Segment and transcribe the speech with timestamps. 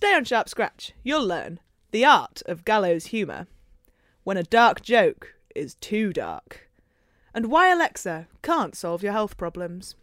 [0.00, 1.58] Today on Sharp Scratch, you'll learn
[1.90, 3.48] the art of gallows humour,
[4.22, 6.70] when a dark joke is too dark,
[7.34, 9.96] and why Alexa can't solve your health problems.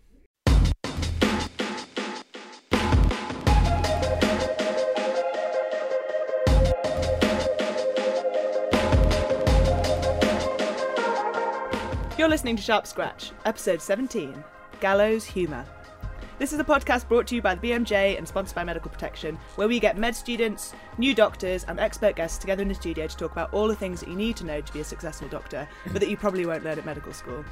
[12.18, 14.44] You're listening to Sharp Scratch, episode 17
[14.82, 15.66] Gallows Humour.
[16.38, 19.38] This is a podcast brought to you by the BMJ and sponsored by Medical Protection,
[19.56, 23.16] where we get med students, new doctors, and expert guests together in the studio to
[23.16, 25.68] talk about all the things that you need to know to be a successful doctor,
[25.94, 27.46] but that you probably won't learn at medical school.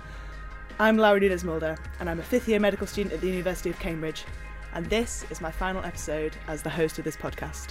[0.80, 3.80] I'm Laura Nunes Mulder, and I'm a fifth year medical student at the University of
[3.80, 4.26] Cambridge,
[4.74, 7.70] and this is my final episode as the host of this podcast.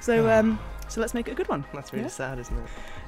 [0.00, 1.66] So, um, so let's make it a good one.
[1.74, 2.08] That's really Yeah.
[2.10, 2.64] sad, isn't it?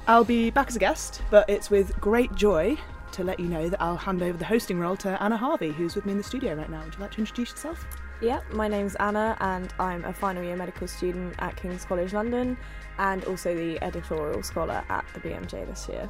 [0.07, 2.77] I'll be back as a guest, but it's with great joy
[3.13, 5.95] to let you know that I'll hand over the hosting role to Anna Harvey, who's
[5.95, 6.83] with me in the studio right now.
[6.83, 7.85] Would you like to introduce yourself?
[8.21, 12.57] Yeah, my name's Anna, and I'm a final year medical student at King's College London,
[12.97, 16.09] and also the editorial scholar at the BMJ this year.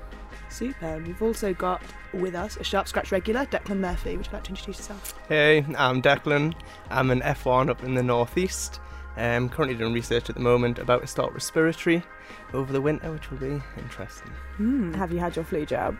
[0.49, 0.85] Super.
[0.85, 1.81] And we've also got
[2.13, 4.15] with us a Sharp Scratch regular, Declan Murphy.
[4.15, 5.19] Would you like to introduce yourself?
[5.27, 6.53] Hey, I'm Declan.
[6.89, 8.79] I'm an F1 up in the northeast.
[9.17, 12.03] I'm currently doing research at the moment about to start respiratory
[12.53, 14.31] over the winter, which will be interesting.
[14.57, 14.93] Hmm.
[14.93, 15.97] Have you had your flu jab?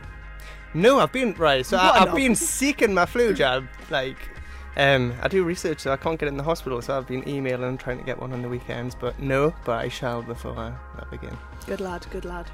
[0.74, 1.66] No, I've been right.
[1.66, 3.68] So I, I've an been seeking my flu jab.
[3.90, 4.18] Like,
[4.76, 6.82] um, I do research, so I can't get it in the hospital.
[6.82, 8.96] So I've been emailing and trying to get one on the weekends.
[8.96, 11.38] But no, but I shall before I, I begin.
[11.68, 12.50] Good lad, good lad.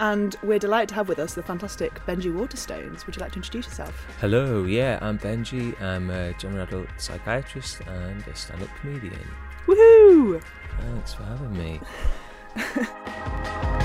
[0.00, 3.04] And we're delighted to have with us the fantastic Benji Waterstones.
[3.06, 4.06] Would you like to introduce yourself?
[4.20, 5.80] Hello, yeah, I'm Benji.
[5.80, 9.28] I'm a general adult psychiatrist and a stand up comedian.
[9.66, 10.40] Woohoo!
[10.80, 11.80] Thanks for having me.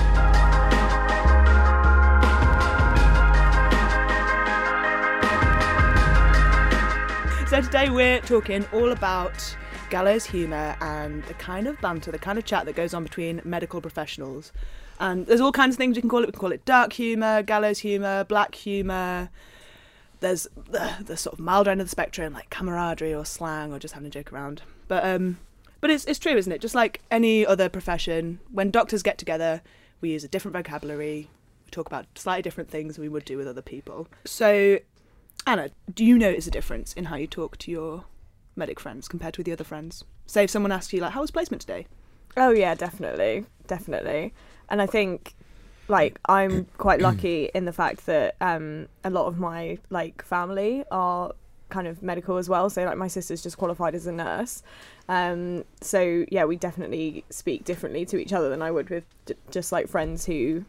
[7.54, 9.56] So today we're talking all about
[9.88, 13.40] gallows humour and the kind of banter, the kind of chat that goes on between
[13.44, 14.50] medical professionals.
[14.98, 16.26] And there's all kinds of things we can call it.
[16.26, 19.30] We can call it dark humour, gallows humour, black humour.
[20.18, 23.78] There's the, the sort of milder end of the spectrum, like camaraderie or slang or
[23.78, 24.62] just having a joke around.
[24.88, 25.38] But um,
[25.80, 26.60] but it's it's true, isn't it?
[26.60, 29.62] Just like any other profession, when doctors get together,
[30.00, 31.30] we use a different vocabulary.
[31.66, 34.08] We talk about slightly different things than we would do with other people.
[34.24, 34.80] So
[35.46, 38.04] Anna, do you notice a difference in how you talk to your
[38.56, 40.04] medic friends compared to the other friends?
[40.26, 41.86] Say if someone asks you like, "How was placement today?"
[42.36, 44.32] Oh yeah, definitely, definitely.
[44.68, 45.34] And I think
[45.88, 50.84] like I'm quite lucky in the fact that um, a lot of my like family
[50.90, 51.32] are
[51.68, 52.70] kind of medical as well.
[52.70, 54.62] So like my sister's just qualified as a nurse.
[55.08, 59.34] Um, so yeah, we definitely speak differently to each other than I would with j-
[59.50, 60.64] just like friends who,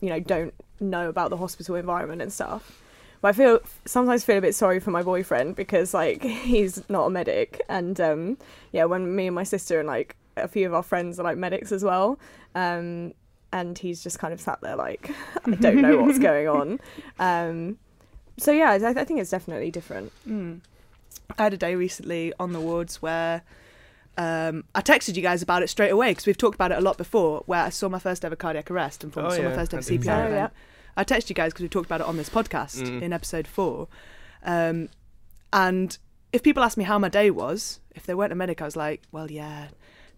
[0.00, 2.80] you know, don't know about the hospital environment and stuff.
[3.22, 7.06] But I feel sometimes feel a bit sorry for my boyfriend because like he's not
[7.06, 8.38] a medic, and um,
[8.72, 11.36] yeah, when me and my sister and like a few of our friends are like
[11.36, 12.18] medics as well,
[12.54, 13.12] um,
[13.52, 15.10] and he's just kind of sat there like
[15.46, 16.80] I don't know what's going on.
[17.18, 17.78] Um,
[18.38, 20.12] so yeah, I, I think it's definitely different.
[20.26, 20.60] Mm.
[21.38, 23.42] I had a day recently on the wards where
[24.16, 26.80] um, I texted you guys about it straight away because we've talked about it a
[26.80, 27.42] lot before.
[27.46, 29.84] Where I saw my first ever cardiac arrest and Oh, saw my first ever CPR
[29.84, 30.26] see that.
[30.26, 30.32] event.
[30.32, 30.48] Oh, yeah.
[31.00, 33.00] I texted you guys because we talked about it on this podcast Mm.
[33.02, 33.88] in episode four.
[34.44, 34.88] Um,
[35.52, 35.96] and
[36.32, 38.76] if people ask me how my day was, if they weren't a medic, I was
[38.76, 39.68] like, "Well, yeah,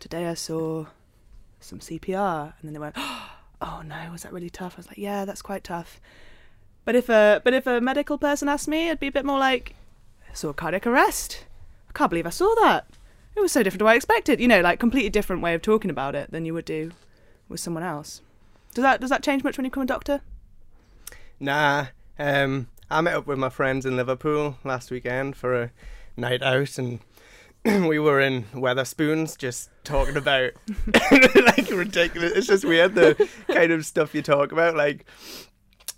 [0.00, 0.86] today I saw
[1.60, 2.96] some CPR," and then they went,
[3.60, 6.00] "Oh no, was that really tough?" I was like, "Yeah, that's quite tough."
[6.84, 9.38] But if a but if a medical person asked me, it'd be a bit more
[9.38, 9.76] like,
[10.30, 11.44] "I saw a cardiac arrest.
[11.88, 12.86] I can't believe I saw that.
[13.36, 15.62] It was so different to what I expected." You know, like completely different way of
[15.62, 16.90] talking about it than you would do
[17.48, 18.20] with someone else.
[18.74, 20.22] Does that does that change much when you become a doctor?
[21.42, 21.86] Nah,
[22.20, 25.70] um, I met up with my friends in Liverpool last weekend for a
[26.16, 27.00] night out, and
[27.64, 30.52] we were in Wetherspoons just talking about
[31.34, 32.30] like ridiculous.
[32.36, 35.04] It's just weird the kind of stuff you talk about, like.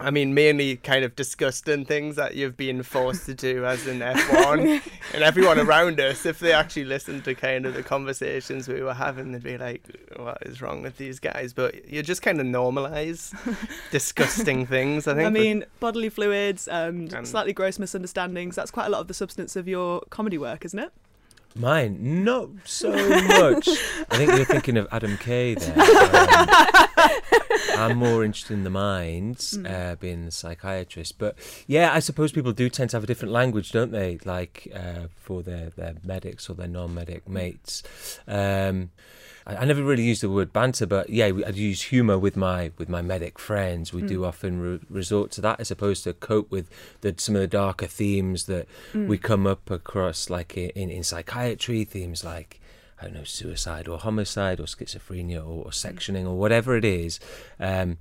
[0.01, 4.01] I mean, mainly kind of disgusting things that you've been forced to do as an
[4.01, 4.83] F1.
[5.15, 8.93] and everyone around us, if they actually listened to kind of the conversations we were
[8.95, 9.83] having, they'd be like,
[10.17, 11.53] what is wrong with these guys?
[11.53, 13.33] But you just kind of normalize
[13.93, 15.27] disgusting things, I think.
[15.27, 18.57] I with- mean, bodily fluids and And- slightly gross misunderstandings.
[18.57, 20.93] That's quite a lot of the substance of your comedy work, isn't it?
[21.57, 23.69] Mine, not so much.
[24.11, 25.75] I think you're thinking of Adam Kay there.
[26.94, 26.94] Um,
[27.91, 31.19] I'm more interested in the minds, uh, being a psychiatrist.
[31.19, 31.37] But
[31.67, 34.19] yeah, I suppose people do tend to have a different language, don't they?
[34.25, 37.83] Like uh, for their, their medics or their non-medic mates.
[38.27, 38.91] Um,
[39.47, 42.71] I, I never really use the word banter, but yeah, I'd use humour with my
[42.79, 43.93] with my medic friends.
[43.93, 46.69] We do often re- resort to that as opposed to cope with
[47.03, 51.03] the, some of the darker themes that we come up across, like i- in, in
[51.03, 52.61] psychiatry, themes like
[53.05, 57.21] I don't know, suicide or homicide or schizophrenia or, or sectioning or whatever it is.
[57.61, 57.99] Um,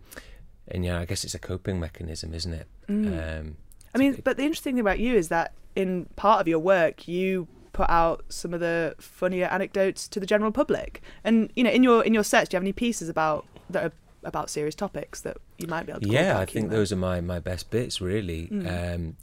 [0.67, 2.67] and yeah, I guess it's a coping mechanism, isn't it?
[2.87, 3.39] Mm.
[3.39, 3.57] Um,
[3.93, 7.07] I mean, but the interesting thing about you is that in part of your work,
[7.07, 11.01] you put out some of the funnier anecdotes to the general public.
[11.23, 13.83] And you know, in your in your sets, do you have any pieces about that
[13.83, 13.91] are
[14.23, 16.09] about serious topics that you might be able to?
[16.09, 18.47] yeah, I think those are my, my best bits, really.
[18.47, 18.95] Mm.
[18.95, 19.17] Um,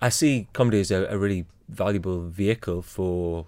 [0.00, 3.46] I see comedy as a, a really valuable vehicle for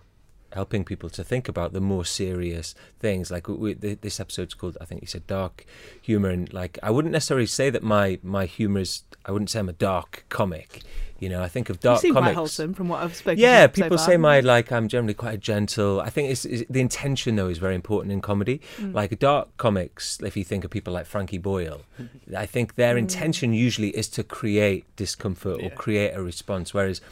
[0.53, 3.31] helping people to think about the more serious things.
[3.31, 5.65] Like we, this episode's called, I think you said, dark
[6.01, 9.03] humor, and like I wouldn't necessarily say that my my humor is.
[9.27, 10.83] I wouldn't say I'm a dark comic.
[11.19, 12.29] You know, I think of You dark seem comics.
[12.29, 13.39] quite wholesome from what I've spoken.
[13.39, 14.07] Yeah, to so people far.
[14.07, 16.01] say my like I'm generally quite a gentle.
[16.01, 18.63] I think it's, it's the intention though is very important in comedy.
[18.79, 18.95] Mm.
[18.95, 21.83] Like dark comics, if you think of people like Frankie Boyle,
[22.37, 23.01] I think their Mm.
[23.01, 26.73] intention usually is to create discomfort or create a response.
[26.73, 27.03] Whereas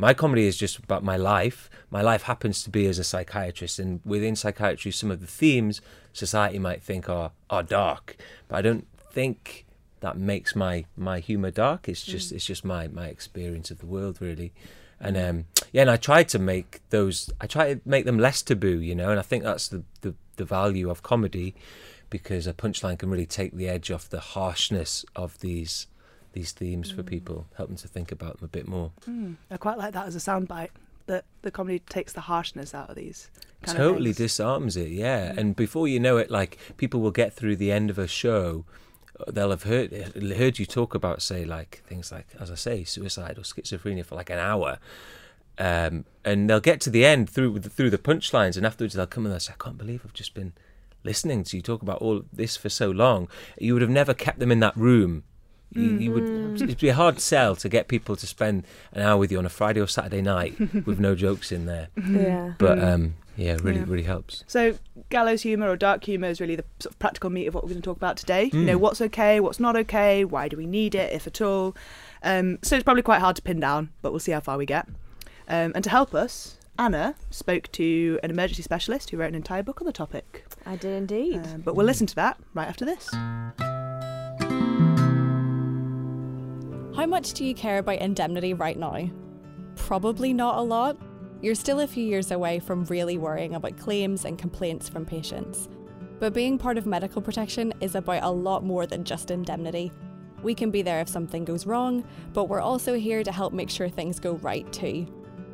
[0.00, 1.68] my comedy is just about my life.
[1.90, 5.82] My life happens to be as a psychiatrist, and within psychiatry, some of the themes
[6.12, 8.16] society might think are are dark,
[8.48, 9.66] but I don't think
[10.00, 11.88] that makes my my humor dark.
[11.88, 14.52] It's just it's just my my experience of the world really,
[14.98, 18.40] and um yeah, and I try to make those I try to make them less
[18.42, 21.54] taboo, you know, and I think that's the the, the value of comedy,
[22.08, 25.86] because a punchline can really take the edge off the harshness of these
[26.32, 28.92] these themes for people, help them to think about them a bit more.
[29.08, 30.70] Mm, I quite like that as a soundbite.
[31.06, 33.30] That the comedy takes the harshness out of these.
[33.66, 35.38] Totally of disarms it yeah Mm.
[35.38, 38.64] and before you know it like people will get through the end of a show
[39.28, 43.36] they'll have heard heard you talk about say like things like as i say suicide
[43.36, 44.78] or schizophrenia for like an hour
[45.58, 49.26] um, and they'll get to the end through through the punchlines and afterwards they'll come
[49.26, 50.52] and they'll say i can't believe i've just been
[51.04, 53.28] listening to you talk about all this for so long
[53.58, 55.24] you would have never kept them in that room
[55.72, 56.60] you, you would Mm.
[56.62, 59.46] it'd be a hard sell to get people to spend an hour with you on
[59.46, 62.54] a friday or saturday night with no jokes in there Yeah.
[62.58, 62.94] but Mm.
[62.94, 63.84] um, yeah, really, Yeah.
[63.88, 64.44] really helps.
[64.48, 64.76] So
[65.08, 67.70] gallows humour or dark humour is really the sort of practical meat of what we're
[67.70, 68.50] going to talk about today.
[68.52, 68.80] You know, Mm.
[68.80, 71.74] what's okay, what's not okay, why do we need it, if at all.
[72.22, 74.66] Um, so it's probably quite hard to pin down, but we'll see how far we
[74.66, 74.86] get.
[75.48, 79.62] Um, and to help us, Anna spoke to an emergency specialist who wrote an entire
[79.62, 80.44] book on the topic.
[80.66, 81.36] I did indeed.
[81.46, 83.08] Um, but we'll listen to that right after this.
[86.94, 89.08] How much do you care about indemnity right now?
[89.76, 90.98] Probably not a lot.
[91.40, 95.68] You're still a few years away from really worrying about claims and complaints from patients.
[96.18, 99.92] But being part of medical protection is about a lot more than just indemnity.
[100.42, 103.70] We can be there if something goes wrong, but we're also here to help make
[103.70, 105.06] sure things go right too.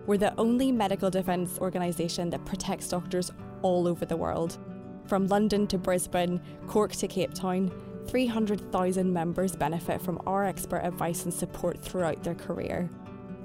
[0.07, 3.31] We're the only medical defence organisation that protects doctors
[3.61, 4.57] all over the world.
[5.07, 7.71] From London to Brisbane, Cork to Cape Town,
[8.07, 12.89] 300,000 members benefit from our expert advice and support throughout their career.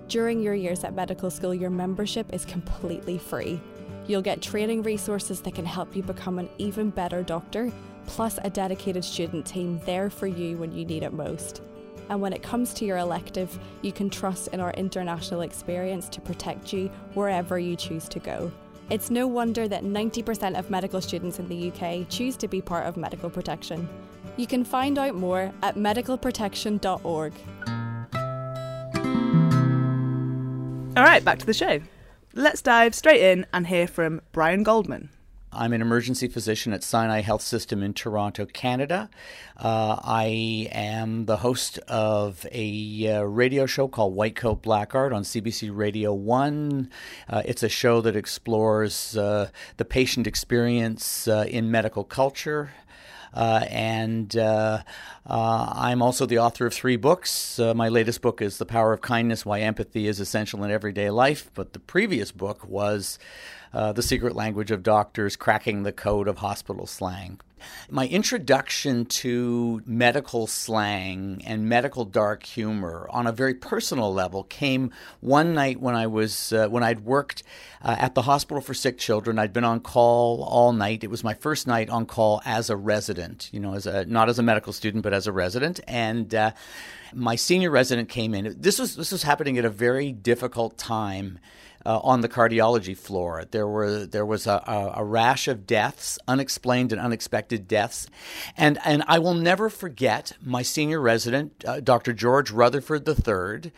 [0.07, 3.61] During your years at medical school, your membership is completely free.
[4.07, 7.71] You'll get training resources that can help you become an even better doctor,
[8.07, 11.61] plus a dedicated student team there for you when you need it most.
[12.09, 16.19] And when it comes to your elective, you can trust in our international experience to
[16.19, 18.51] protect you wherever you choose to go.
[18.89, 22.85] It's no wonder that 90% of medical students in the UK choose to be part
[22.85, 23.87] of medical protection.
[24.37, 27.33] You can find out more at medicalprotection.org.
[30.97, 31.79] All right, back to the show.
[32.33, 35.09] Let's dive straight in and hear from Brian Goldman.
[35.53, 39.09] I'm an emergency physician at Sinai Health System in Toronto, Canada.
[39.57, 45.11] Uh, I am the host of a uh, radio show called White Coat Black Art
[45.11, 46.89] on CBC Radio 1.
[47.29, 52.71] Uh, it's a show that explores uh, the patient experience uh, in medical culture.
[53.33, 54.81] Uh, and uh,
[55.25, 57.59] uh, I'm also the author of three books.
[57.59, 61.09] Uh, my latest book is The Power of Kindness Why Empathy is Essential in Everyday
[61.09, 61.49] Life.
[61.53, 63.19] But the previous book was
[63.73, 67.39] uh, The Secret Language of Doctors Cracking the Code of Hospital Slang.
[67.89, 74.91] My introduction to medical slang and medical dark humor on a very personal level came
[75.19, 77.43] one night when I was uh, when I'd worked
[77.83, 79.39] uh, at the hospital for sick children.
[79.39, 81.03] I'd been on call all night.
[81.03, 84.29] It was my first night on call as a resident, you know, as a not
[84.29, 86.51] as a medical student but as a resident, and uh,
[87.13, 88.55] my senior resident came in.
[88.59, 91.39] This was this was happening at a very difficult time
[91.85, 93.45] uh, on the cardiology floor.
[93.49, 98.07] There were there was a, a, a, rash of deaths, unexplained and unexpected deaths,
[98.55, 102.13] and and I will never forget my senior resident, uh, Dr.
[102.13, 103.71] George Rutherford III,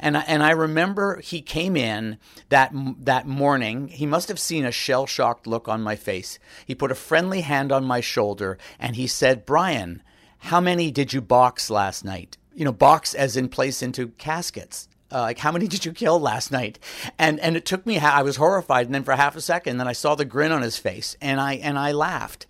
[0.00, 3.88] and I, and I remember he came in that that morning.
[3.88, 6.38] He must have seen a shell shocked look on my face.
[6.66, 10.02] He put a friendly hand on my shoulder and he said, "Brian,
[10.38, 14.88] how many did you box last night?" You know, box as in place into caskets.
[15.10, 16.78] Uh, like, how many did you kill last night?
[17.18, 17.98] And and it took me.
[17.98, 20.62] I was horrified, and then for half a second, then I saw the grin on
[20.62, 22.46] his face, and I and I laughed.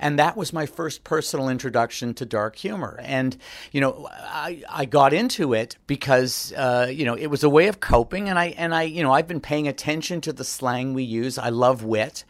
[0.00, 2.98] And that was my first personal introduction to dark humor.
[3.02, 3.36] And,
[3.70, 7.68] you know, I, I got into it because, uh, you know, it was a way
[7.68, 8.30] of coping.
[8.30, 11.36] And I, and I, you know, I've been paying attention to the slang we use.
[11.36, 12.24] I love wit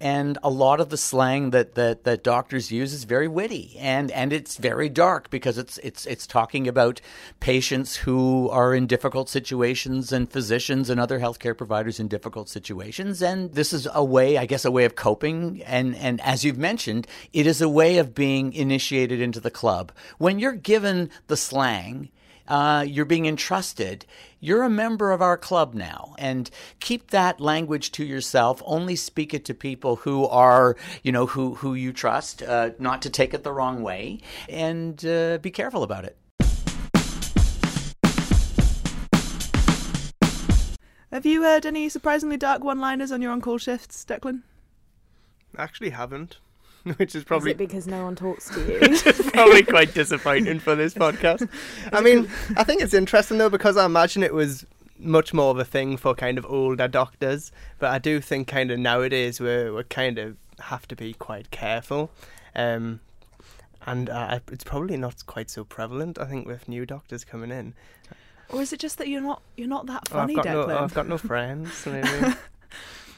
[0.00, 3.76] and a lot of the slang that, that, that doctors use is very witty.
[3.78, 7.00] And, and it's very dark because it's it's it's talking about
[7.40, 13.22] patients who are in difficult situations and physicians and other healthcare providers in difficult situations.
[13.22, 15.62] And this is a way I guess a way of coping.
[15.64, 19.92] And and as you've mentioned it is a way of being initiated into the club.
[20.18, 22.10] When you're given the slang
[22.48, 24.06] uh, you're being entrusted.
[24.40, 26.50] You're a member of our club now, and
[26.80, 28.62] keep that language to yourself.
[28.64, 32.42] Only speak it to people who are, you know, who who you trust.
[32.42, 36.16] Uh, not to take it the wrong way, and uh, be careful about it.
[41.12, 44.42] Have you heard any surprisingly dark one-liners on your on-call shifts, Declan?
[45.56, 46.38] Actually, haven't.
[46.96, 48.60] which is probably Is it because no one talks to
[49.12, 49.12] you?
[49.30, 51.48] probably quite disappointing for this podcast.
[51.92, 54.64] I mean, I think it's interesting though because I imagine it was
[54.98, 58.70] much more of a thing for kind of older doctors, but I do think kind
[58.70, 62.10] of nowadays we're we kind of have to be quite careful.
[62.54, 63.00] Um,
[63.84, 66.18] and uh, it's probably not quite so prevalent.
[66.18, 67.74] I think with new doctors coming in,
[68.48, 70.68] or is it just that you're not you're not that oh, I've funny, got Declan?
[70.68, 71.86] no, I've got no friends.
[71.86, 72.08] Maybe.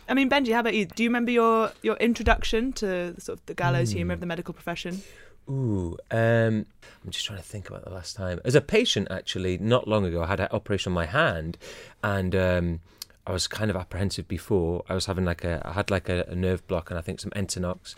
[0.09, 0.87] I mean, Benji, how about you?
[0.87, 4.17] Do you remember your your introduction to the, sort of the gallows humour Hmm.
[4.17, 5.03] of the medical profession?
[5.51, 6.67] Ooh, um,
[7.05, 8.39] I'm just trying to think about the last time.
[8.45, 11.57] As a patient, actually, not long ago, I had an operation on my hand,
[12.03, 12.81] and um,
[13.27, 14.85] I was kind of apprehensive before.
[14.91, 17.21] I was having like a, I had like a, a nerve block and I think
[17.21, 17.95] some Entonox.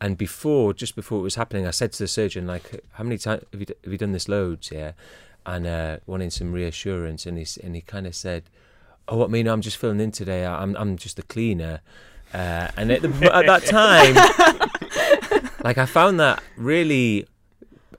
[0.00, 3.18] And before, just before it was happening, I said to the surgeon, like, "How many
[3.18, 4.92] times have you have you done this loads?" Yeah,
[5.44, 8.44] and uh, wanting some reassurance, and he and he kind of said,
[9.08, 9.46] "Oh, what mean?
[9.46, 10.44] I'm just filling in today.
[10.46, 11.80] I'm I'm just a cleaner."
[12.34, 14.14] Uh, and at, the, at that time,
[15.64, 17.26] like I found that really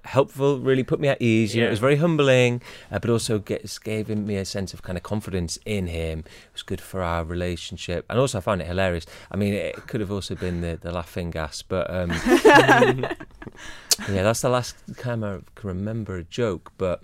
[0.05, 1.53] helpful, really put me at ease.
[1.55, 4.74] You know, it was very humbling, uh, but also gets, gave him- me a sense
[4.74, 6.19] of kind of confidence in him.
[6.19, 9.05] It was good for our relationship, and also I found it hilarious.
[9.31, 12.10] I mean, it could have also been the, the laughing gas, but um,
[12.45, 16.72] yeah, that's the last time I can remember a joke.
[16.77, 17.01] But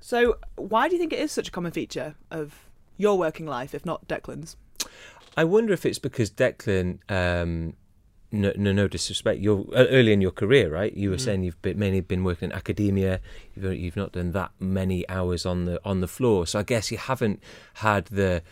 [0.00, 2.54] So, why do you think it is such a common feature of
[2.96, 4.56] your working life, if not Declan's?
[5.36, 6.98] I wonder if it's because Declan.
[7.10, 7.74] Um,
[8.34, 9.40] no, no, no disrespect.
[9.40, 10.92] You're uh, early in your career, right?
[10.92, 13.20] You were saying you've been, mainly been working in academia.
[13.54, 16.90] You've you've not done that many hours on the on the floor, so I guess
[16.90, 17.40] you haven't
[17.74, 18.42] had the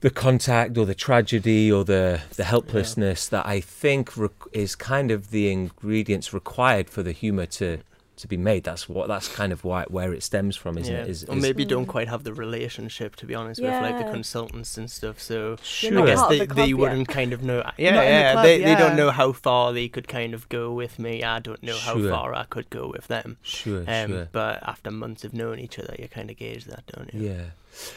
[0.00, 5.10] the contact or the tragedy or the the helplessness that I think re- is kind
[5.10, 7.78] of the ingredients required for the humour to
[8.20, 8.64] to be made.
[8.64, 11.02] That's what that's kind of why where it stems from, isn't yeah.
[11.02, 11.08] it?
[11.08, 14.10] Is, or is- maybe don't quite have the relationship to be honest with like the
[14.10, 15.20] consultants and stuff.
[15.20, 17.14] So You're I guess they, the they wouldn't yet.
[17.14, 17.62] kind of know.
[17.76, 18.32] Yeah, Not in the yeah.
[18.32, 21.22] club, they they don't know how far they could kind of go with me.
[21.22, 22.10] I don't know how Sure.
[22.10, 23.38] far I could go with them.
[23.42, 24.28] sure, Um, sure.
[24.32, 27.28] But after months of knowing each other, you kind of gauge that, don't you?
[27.30, 27.44] Yeah.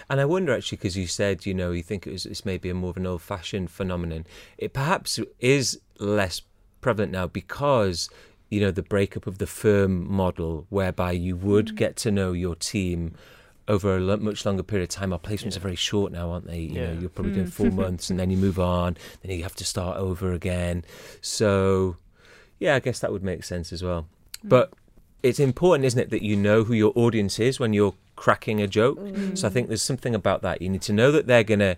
[0.10, 2.70] And I wonder actually, because you said, you know, you think it was it's maybe
[2.70, 4.25] a more of an old fashioned phenomenon.
[4.58, 6.42] It perhaps is less
[6.82, 8.10] prevalent now because,
[8.50, 12.56] you know, the breakup of the firm model whereby you would get to know your
[12.56, 13.16] team
[13.68, 15.12] over a lo- much longer period of time.
[15.14, 15.58] Our placements Yeah.
[15.58, 16.60] are very short now, aren't they?
[16.60, 17.00] You know, Yeah.
[17.00, 19.98] you're probably doing four months and then you move on, then you have to start
[19.98, 20.84] over again.
[21.22, 21.96] So,
[22.60, 24.08] yeah, I guess that would make sense as well.
[24.44, 24.74] But
[25.24, 28.68] it's important, isn't it, that you know who your audience is when you're cracking a
[28.68, 29.00] joke.
[29.36, 30.62] So I think there's something about that.
[30.62, 31.78] You need to know that they're gonna.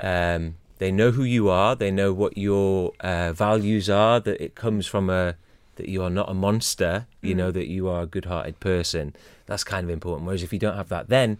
[0.00, 1.76] Um, they know who you are.
[1.76, 4.18] They know what your uh, values are.
[4.20, 5.34] That it comes from a
[5.76, 7.06] that you are not a monster.
[7.22, 9.14] You know that you are a good-hearted person.
[9.46, 10.26] That's kind of important.
[10.26, 11.38] Whereas if you don't have that, then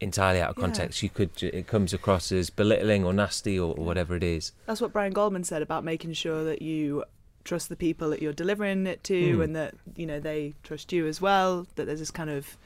[0.00, 0.62] entirely out of Yeah.
[0.62, 4.52] context, you could it comes across as belittling or nasty or, or whatever it is.
[4.66, 7.04] That's what Brian Goldman said about making sure that you
[7.44, 9.40] trust the people that you're delivering it to Hmm.
[9.42, 12.56] and that you know they trust you as well that there's this kind of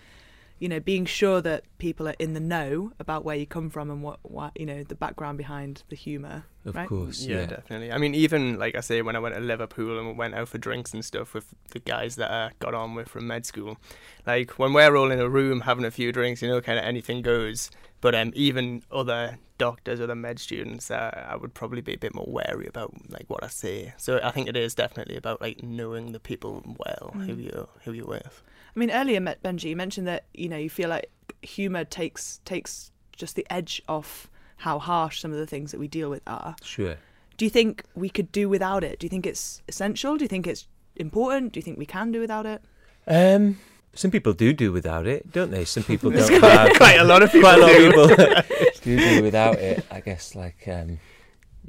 [0.59, 3.91] you know being sure that people are in the know about where you come from
[3.91, 7.47] and what, what you know the background behind the humor Of right course, Yeah, yeah.
[7.47, 7.93] definitely.
[7.93, 10.59] I mean, even like I say, when I went to Liverpool and went out for
[10.59, 13.79] drinks and stuff with the guys that I got on with from med school,
[14.27, 16.85] like when we're all in a room having a few drinks, you know, kind of
[16.85, 17.71] anything goes.
[18.01, 22.15] But um, even other doctors, other med students, uh, I would probably be a bit
[22.15, 23.93] more wary about like what I say.
[23.97, 27.43] So I think it is definitely about like knowing the people well who Mm.
[27.45, 28.43] you who you're with.
[28.79, 31.11] I mean, earlier, Met- Benji, you mentioned that you know you feel like
[31.43, 35.89] humor takes takes just the edge off how harsh some of the things that we
[35.89, 36.55] deal with are.
[36.63, 36.95] Sure.
[37.37, 39.01] Do you think we could do without it?
[39.01, 40.17] Do you think it's essential?
[40.17, 41.55] Do you think it's important?
[41.55, 42.63] Do you think we can do without it?
[43.09, 43.59] Um,
[43.95, 45.65] Some people do do without it, don't they?
[45.65, 46.77] Some people don't quite, have.
[46.77, 47.49] quite a lot of people.
[47.51, 48.01] quite a lot do.
[48.01, 49.85] of people do do without it.
[49.91, 51.01] I guess like um,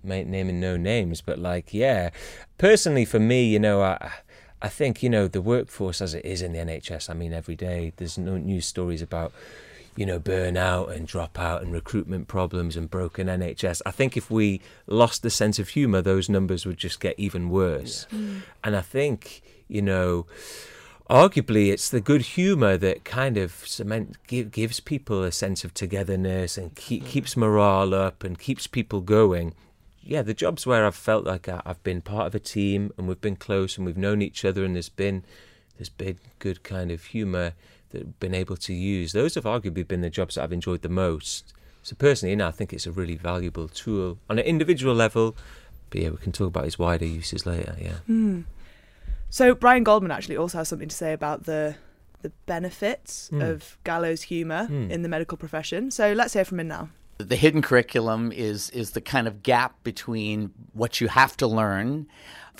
[0.03, 2.11] naming no names, but like yeah,
[2.59, 4.11] personally for me, you know, I
[4.61, 7.09] I think you know the workforce as it is in the NHS.
[7.09, 9.31] I mean, every day there's no news stories about
[9.95, 13.81] you know burnout and dropout and recruitment problems and broken NHS.
[13.85, 17.49] I think if we lost the sense of humour, those numbers would just get even
[17.49, 18.05] worse.
[18.11, 18.41] Mm.
[18.63, 20.25] And I think you know
[21.09, 25.73] arguably it's the good humor that kind of cement give, gives people a sense of
[25.73, 27.07] togetherness and keep, mm.
[27.07, 29.55] keeps morale up and keeps people going
[30.01, 33.21] yeah the jobs where i've felt like i've been part of a team and we've
[33.21, 35.23] been close and we've known each other and there's been
[35.77, 37.53] there's been good kind of humor
[37.91, 40.81] that I've been able to use those have arguably been the jobs that i've enjoyed
[40.81, 41.53] the most
[41.83, 45.35] so personally you know, i think it's a really valuable tool on an individual level
[45.89, 48.41] but yeah we can talk about its wider uses later yeah Hmm.
[49.31, 51.75] So Brian Goldman actually also has something to say about the
[52.23, 53.41] the benefits Hmm.
[53.41, 54.89] of gallows humour Hmm.
[54.91, 55.91] in the medical profession.
[55.91, 56.89] So let's hear from him now.
[57.19, 62.07] The hidden curriculum is is the kind of gap between what you have to learn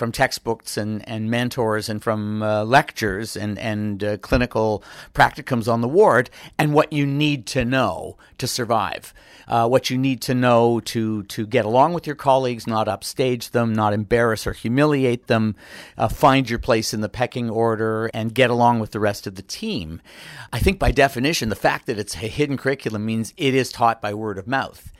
[0.00, 5.82] from textbooks and, and mentors and from uh, lectures and and uh, clinical practicums on
[5.82, 9.12] the ward and what you need to know to survive.
[9.46, 13.50] Uh, what you need to know to to get along with your colleagues, not upstage
[13.50, 15.54] them, not embarrass or humiliate them,
[15.98, 19.34] uh, find your place in the pecking order, and get along with the rest of
[19.34, 20.00] the team.
[20.50, 24.00] I think by definition, the fact that it's a hidden curriculum means it is taught
[24.00, 24.90] by word of mouth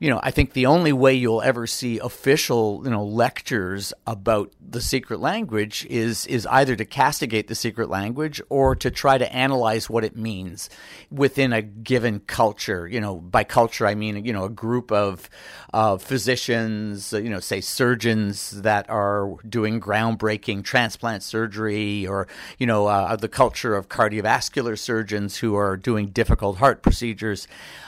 [0.00, 4.50] you know, I think the only way you'll ever see official, you know, lectures about
[4.58, 9.30] the secret language is is either to castigate the secret language or to try to
[9.30, 10.70] analyze what it means
[11.10, 12.88] within a given culture.
[12.88, 15.28] You know, by culture I mean you know a group of
[15.74, 22.26] uh, physicians, you know, say surgeons that are doing groundbreaking transplant surgery, or
[22.58, 27.46] you know, uh, the culture of cardiovascular surgeons who are doing difficult heart procedures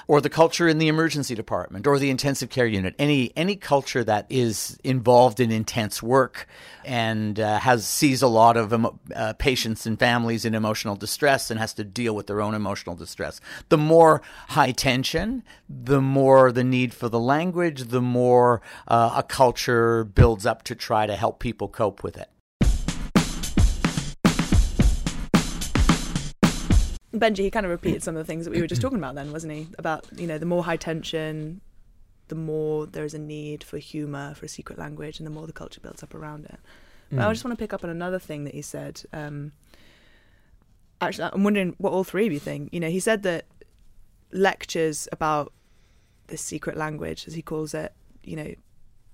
[0.08, 4.02] or the culture in the emergency department or the intensive care unit any any culture
[4.02, 6.48] that is involved in intense work
[6.84, 8.72] and uh, has sees a lot of
[9.14, 12.96] uh, patients and families in emotional distress and has to deal with their own emotional
[12.96, 19.14] distress the more high tension the more the need for the language the more uh,
[19.16, 22.28] a culture builds up to try to help people cope with it
[27.14, 29.14] Benji, he kind of repeated some of the things that we were just talking about
[29.14, 29.68] then, wasn't he?
[29.78, 31.60] About, you know, the more high tension,
[32.32, 35.46] the more there is a need for humour, for a secret language, and the more
[35.46, 36.58] the culture builds up around it.
[37.18, 39.02] But I just want to pick up on another thing that he said.
[39.12, 39.52] Um,
[41.02, 42.72] actually, I'm wondering what all three of you think.
[42.72, 43.44] You know, he said that
[44.32, 45.52] lectures about
[46.28, 47.92] this secret language, as he calls it,
[48.24, 48.54] you know,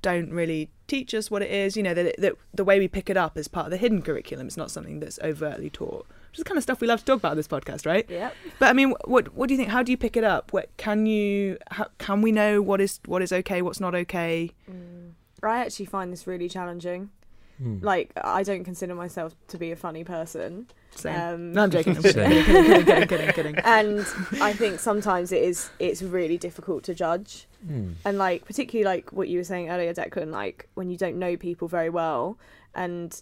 [0.00, 1.76] don't really teach us what it is.
[1.76, 4.00] You know, that, that the way we pick it up is part of the hidden
[4.00, 4.46] curriculum.
[4.46, 6.06] It's not something that's overtly taught.
[6.30, 8.08] Which is the kind of stuff we love to talk about on this podcast, right?
[8.08, 8.34] Yep.
[8.58, 9.70] But I mean, what what do you think?
[9.70, 10.52] How do you pick it up?
[10.52, 11.58] What can you?
[11.70, 14.50] How, can we know what is what is okay, what's not okay?
[14.70, 15.12] Mm.
[15.42, 17.10] I actually find this really challenging.
[17.58, 17.78] Hmm.
[17.80, 20.68] Like, I don't consider myself to be a funny person.
[20.94, 21.20] Same.
[21.20, 21.96] Um, no, I'm joking.
[21.96, 23.56] I'm kidding, kidding, kidding, kidding, kidding, kidding.
[23.64, 24.00] and
[24.40, 27.46] I think sometimes it is it's really difficult to judge.
[27.66, 27.94] Hmm.
[28.04, 31.36] and like particularly like what you were saying earlier declan like when you don't know
[31.36, 32.38] people very well
[32.72, 33.20] and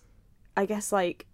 [0.59, 1.25] i guess like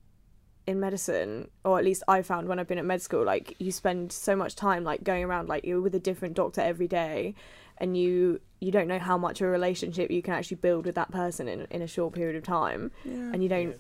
[0.67, 3.73] in medicine or at least i found when i've been at med school like you
[3.73, 7.35] spend so much time like going around like you're with a different doctor every day
[7.79, 10.95] and you you don't know how much of a relationship you can actually build with
[10.95, 12.93] that person in, in a short period of time.
[13.33, 13.77] And you don't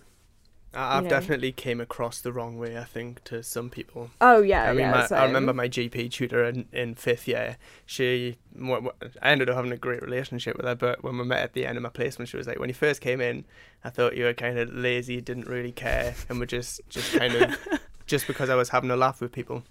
[0.74, 1.10] I- I've know.
[1.10, 2.78] definitely came across the wrong way.
[2.78, 4.10] I think to some people.
[4.20, 7.56] oh yeah I mean, yeah my, I remember my GP tutor in, in fifth year.
[7.86, 10.74] She, wha- wha- I ended up having a great relationship with her.
[10.74, 12.74] But when we met at the end of my placement, she was like, "When you
[12.74, 13.44] first came in,
[13.84, 17.34] I thought you were kind of lazy, didn't really care, and were just, just kind
[17.34, 17.58] of,
[18.06, 19.64] just because I was having a laugh with people."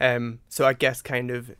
[0.00, 1.50] Um, so I guess kind of,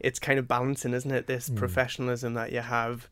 [0.00, 1.26] it's kind of balancing, isn't it?
[1.26, 1.56] This Mm.
[1.56, 3.08] professionalism that you have,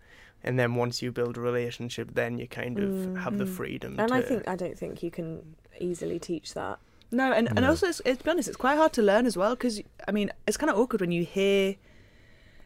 [0.47, 2.93] and then once you build a relationship, then you kind of
[3.25, 3.49] have the Mhm.
[3.49, 4.01] freedom.
[4.01, 6.79] and to, i think i don't think you can easily teach that
[7.11, 9.37] No, and, and also, it's, it's, to be honest, it's quite hard to learn as
[9.37, 11.77] well because, I mean, it's kind of awkward when you hear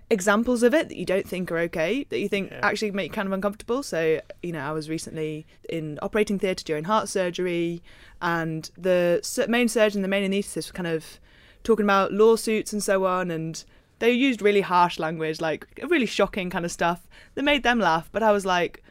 [0.08, 2.60] examples of it that you don't think are okay, that you think Yeah.
[2.62, 3.82] actually make you kind of uncomfortable.
[3.82, 7.82] So, you know, I was recently in operating theatre during heart surgery,
[8.20, 11.20] and the main surgeon, the main anaesthetist, was kind of
[11.62, 13.62] talking about lawsuits and so on, and
[14.00, 18.08] they used really harsh language, like really shocking kind of stuff that made them laugh.
[18.12, 18.82] But I was like,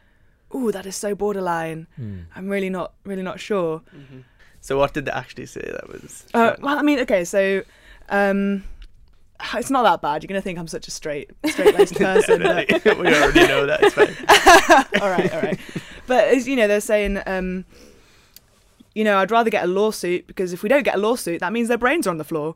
[0.54, 1.86] "Ooh, that is so borderline.
[1.96, 2.20] Hmm.
[2.34, 4.24] I'm really not, really not sure." Mhm.
[4.60, 5.60] So what did they actually say?
[5.62, 6.26] That was.
[6.34, 7.62] Uh, well, I mean, okay, so
[8.08, 8.64] um,
[9.54, 10.22] it's not that bad.
[10.22, 12.42] You're gonna think I'm such a straight, straight-laced person.
[12.42, 13.80] but, we already know that.
[13.82, 15.00] It's fine.
[15.02, 15.58] all right, all right.
[16.06, 17.64] But as you know, they're saying um,
[18.94, 21.52] you know, I'd rather get a lawsuit because if we don't get a lawsuit, that
[21.52, 22.54] means their brains are on the floor.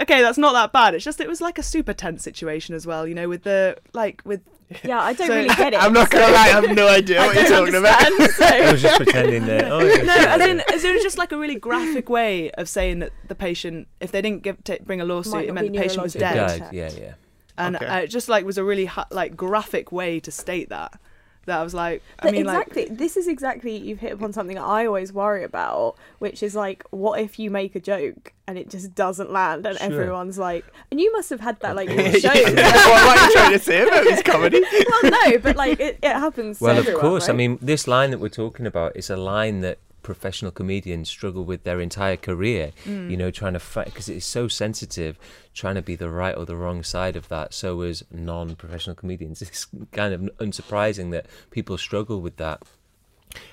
[0.00, 0.94] Okay, that's not that bad.
[0.94, 3.76] It's just it was like a super tense situation as well, you know, with the
[3.92, 4.40] like with
[4.84, 5.82] Yeah, I don't So- really get it.
[5.82, 8.00] I'm not gonna lie, I have no idea what you're talking about.
[8.32, 8.44] So.
[8.46, 9.68] I was just pretending there.
[9.70, 10.46] Oh, yes, no, yeah, as yeah.
[10.46, 13.34] in, as in, it was just like a really graphic way of saying that the
[13.34, 16.34] patient, if they didn't give, ta bring a lawsuit, it meant the patient was dead.
[16.60, 17.14] Died, Yeah, yeah.
[17.58, 17.84] And Okay.
[17.86, 20.98] uh, it just like was a really hu- like graphic way to state that.
[21.46, 24.32] That I was like, I But mean, exactly, like, this is exactly you've hit upon
[24.32, 28.58] something I always worry about, which is like, what if you make a joke and
[28.58, 29.86] it just doesn't land, and Sure.
[30.02, 32.28] everyone's like, and you must have had that like in your what, show.
[32.28, 34.60] what am you trying to say about this comedy?
[35.02, 36.58] well, no, but like it, it happens.
[36.58, 37.28] to Well, of everyone, course.
[37.28, 41.44] I mean, this line that we're talking about is a line that professional comedians struggle
[41.44, 42.72] with their entire career.
[42.86, 45.18] You know, trying to fight because it is so sensitive,
[45.54, 47.54] trying to be the right or the wrong side of that.
[47.54, 52.62] So as non-professional comedians, it's kind of unsurprising that people struggle with that.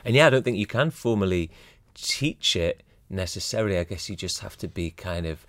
[0.04, 1.52] And yeah, I don't think you can formally
[1.94, 3.78] teach it necessarily.
[3.78, 5.46] I guess you just have to be kind of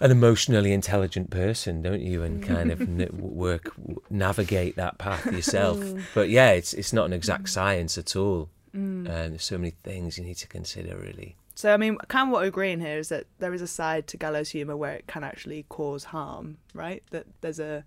[0.00, 2.22] an emotionally intelligent person, don't you?
[2.22, 3.72] And kind of n- work,
[4.10, 5.78] navigate that path yourself.
[5.88, 6.02] Mm.
[6.14, 8.50] but yeah, it's it's not an exact science at all.
[8.72, 11.36] And there's so many things you need to consider, really.
[11.54, 14.06] so I mean, kind of what we're agreeing here is that there is a side
[14.08, 17.02] to gallows humor where it can actually cause harm, right?
[17.10, 17.84] That there's a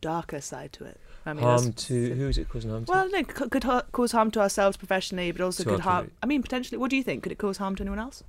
[0.00, 1.00] darker side to it.
[1.26, 2.92] I mean, harm to who is it causing harm to?
[2.92, 6.10] Well, no, it could ha- cause harm to ourselves professionally, but also To could harm.
[6.22, 6.76] I mean, potentially.
[6.76, 7.22] What do you think?
[7.22, 8.22] Could it cause harm to anyone else?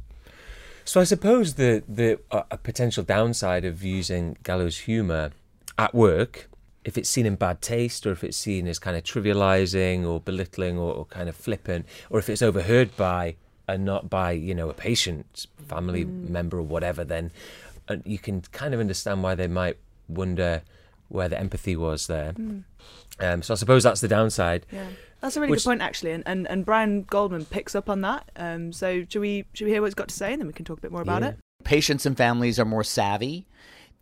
[0.86, 5.32] So I suppose the the uh, a potential downside of using gallows humour
[5.78, 6.48] at work,
[6.86, 10.22] if it's seen in bad taste, or if it's seen as kind of trivialising or
[10.22, 13.36] belittling or, or kind of flippant, or if it's overheard by
[13.68, 17.32] and not by you know a patient, family member, or whatever, then
[17.90, 20.62] uh, you can kind of understand why they might wonder
[21.10, 22.34] where the empathy was there.
[23.20, 24.66] Um, so I suppose that's the downside.
[24.72, 24.86] Yeah,
[25.22, 28.02] that's a really Which- good point actually, and, and and Brian Goldman picks up on
[28.02, 28.30] that.
[28.36, 30.54] Um, so should we should we hear what he's got to say, and then we
[30.54, 31.30] can talk a bit more about Yeah.
[31.30, 31.38] it.
[31.64, 33.48] patients and families are more savvy.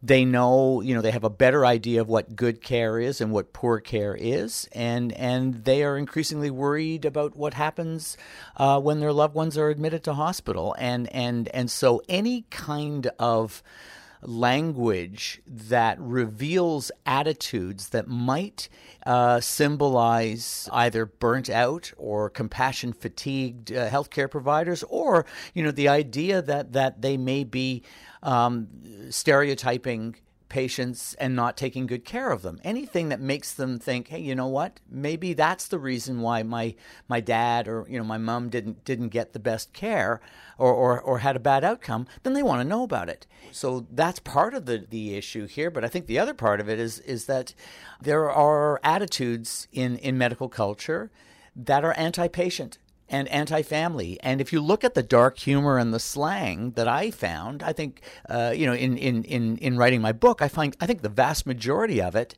[0.06, 3.32] They know, you know, they have a better idea of what good care is and
[3.32, 8.18] what poor care is, and and they are increasingly worried about what happens
[8.58, 13.08] uh, when their loved ones are admitted to hospital, and and and so any kind
[13.18, 13.64] of
[14.26, 18.70] language that reveals attitudes that might
[19.06, 25.88] uh, symbolize either burnt out or compassion fatigued uh, healthcare providers, or you know the
[25.88, 27.84] idea that that they may be
[28.24, 28.68] um,
[29.10, 30.16] stereotyping
[30.54, 32.60] patients and not taking good care of them.
[32.64, 34.80] Anything that makes them think, hey, you know what?
[34.88, 36.76] Maybe that's the reason why my
[37.08, 40.22] my dad or you know my mom didn't didn't get the best care
[40.60, 42.06] or or, or had a bad outcome.
[42.22, 43.26] Then they want to know about it.
[43.52, 45.72] So that's part of the the issue here.
[45.72, 47.56] But I think the other part of it is is that
[48.00, 51.10] there are attitudes in in medical culture
[51.56, 52.78] that are anti-patient
[53.14, 54.18] and anti-family.
[54.22, 57.72] And if you look at the dark humor and the slang that I found, I
[57.72, 61.04] think uh, you know in, in in in writing my book, I find I think
[61.04, 62.36] the vast majority of it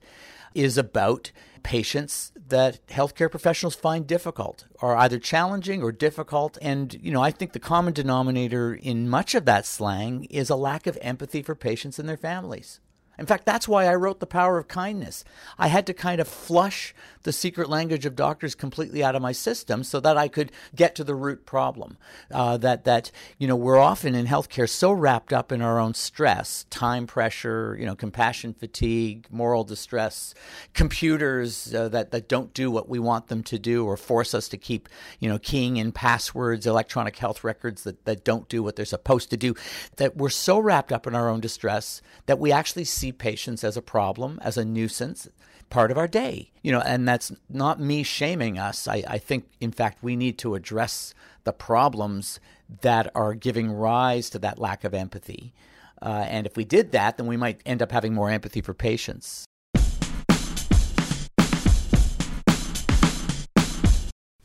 [0.53, 1.31] is about
[1.63, 7.31] patients that healthcare professionals find difficult or either challenging or difficult and you know I
[7.31, 11.55] think the common denominator in much of that slang is a lack of empathy for
[11.55, 12.81] patients and their families.
[13.17, 15.23] In fact, that's why I wrote The Power of Kindness.
[15.57, 19.31] I had to kind of flush the secret language of doctors completely out of my
[19.31, 21.97] system so that I could get to the root problem.
[22.31, 25.93] Uh, that, that, you know, we're often in healthcare so wrapped up in our own
[25.93, 30.35] stress, time pressure, you know, compassion fatigue, moral distress,
[30.73, 34.47] computers uh, that, that don't do what we want them to do or force us
[34.49, 34.87] to keep,
[35.19, 39.29] you know, keying in passwords, electronic health records that, that don't do what they're supposed
[39.31, 39.55] to do,
[39.97, 43.77] that we're so wrapped up in our own distress that we actually see patients as
[43.77, 45.27] a problem, as a nuisance,
[45.69, 46.51] part of our day.
[46.61, 48.87] You know, and that's not me shaming us.
[48.87, 51.13] I, I think, in fact, we need to address
[51.43, 52.39] the problems
[52.81, 55.53] that are giving rise to that lack of empathy.
[56.01, 58.73] Uh, and if we did that, then we might end up having more empathy for
[58.73, 59.45] patients.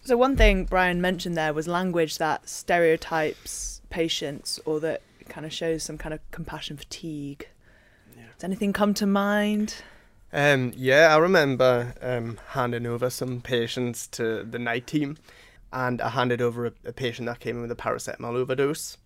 [0.02, 5.52] So one thing Brian mentioned there was language that stereotypes patients or that kind of
[5.52, 7.46] shows some kind of compassion fatigue.
[8.40, 9.82] Does anything come to mind?
[10.32, 15.18] Um, yeah, I remember um, handing over some patients to the night team,
[15.74, 18.96] and I handed over a, a patient that came in with a paracetamol overdose.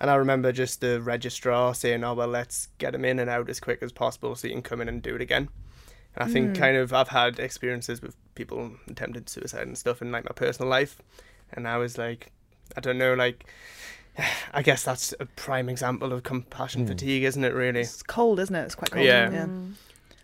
[0.00, 3.50] And I remember just the registrar saying, "Oh well, let's get him in and out
[3.50, 5.50] as quick as possible so you can come in and do it again."
[6.16, 10.10] And I think kind of I've had experiences with people attempted suicide and stuff in
[10.12, 11.02] like my personal life,
[11.52, 12.32] and I was like,
[12.74, 13.44] I don't know, like.
[14.52, 16.88] I guess that's a prime example of compassion Mm.
[16.88, 17.54] fatigue, isn't it?
[17.54, 18.62] Really, It's cold, isn't it?
[18.64, 19.04] It's quite cold.
[19.04, 19.30] Yeah.
[19.30, 19.46] yeah.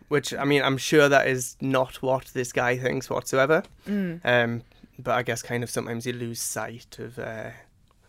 [0.09, 3.63] which I mean, I'm sure that is not what this guy thinks whatsoever.
[3.87, 4.21] Mm.
[4.25, 4.63] Um,
[4.99, 7.51] but I guess kind of sometimes you lose sight of uh,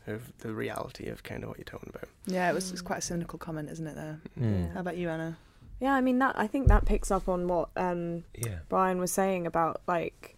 [0.08, 2.08] of the reality of kind of what you're talking about.
[2.26, 3.96] Yeah, it was it's quite a cynical comment, isn't it?
[3.96, 4.20] There.
[4.40, 4.74] Mm.
[4.74, 5.38] How about you, Anna?
[5.80, 6.38] Yeah, I mean that.
[6.38, 8.60] I think that picks up on what um, Yeah.
[8.70, 10.36] Brian was saying about like,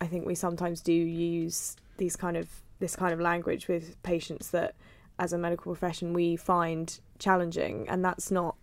[0.00, 2.48] I think we sometimes do use these kind of
[2.84, 4.74] this kind of language with patients that,
[5.18, 8.54] as a medical profession, we find challenging, and that's not,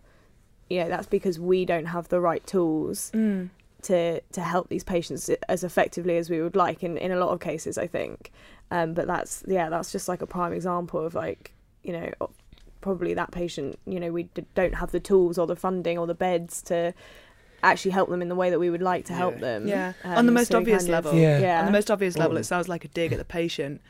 [0.69, 3.49] you know, that's because we don't have the right tools Mm.
[3.83, 7.29] to to help these patients as effectively as we would like in in a lot
[7.29, 8.31] of cases I think
[8.69, 11.43] um but that's yeah that's just like a prime example of like
[11.87, 12.09] you know
[12.81, 16.05] probably that patient you know we d- don't have the tools or the funding or
[16.05, 16.93] the beds to
[17.63, 19.41] actually help them in the way that we would like to help Yeah.
[19.47, 21.19] them Yeah, Um, on the most so obvious kind of- level.
[21.19, 21.39] Yeah.
[21.39, 23.81] yeah On the most obvious level, Well- it sounds like a dig at the patient,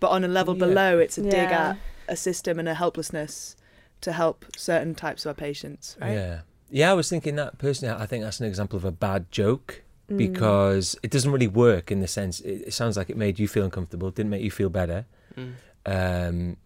[0.00, 0.66] but on a level Yeah.
[0.66, 1.70] below, it's a dig Yeah.
[1.70, 3.56] at a system and a helplessness
[4.00, 5.96] to help certain types of our patients.
[6.00, 6.12] Right?
[6.12, 6.40] Yeah.
[6.70, 7.94] Yeah, I was thinking that personally.
[7.98, 10.16] I think that's an example of a bad joke Mm.
[10.18, 12.40] because it doesn't really work in the sense.
[12.40, 15.04] It, it sounds like it made you feel uncomfortable, didn't make you feel better.
[15.36, 15.52] Mm.
[15.86, 16.56] Um,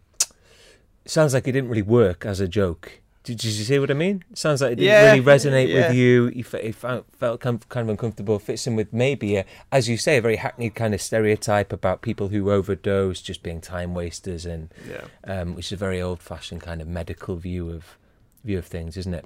[1.05, 3.01] it sounds like it didn't really work as a joke.
[3.25, 4.25] Did, you see what I mean?
[4.33, 5.89] It sounds like it didn't Yeah, really resonate yeah.
[5.89, 6.29] with you.
[6.35, 8.39] You felt, felt kind of- uncomfortable.
[8.41, 12.03] Fits in with maybe, a, as you say, a very hackneyed kind of stereotype about
[12.03, 15.05] people who overdose just being time wasters, and Yeah.
[15.25, 17.97] um, which is a very old-fashioned kind of medical view of
[18.45, 19.25] view of things, isn't it?